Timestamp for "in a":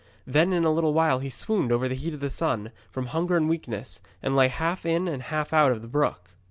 0.51-0.71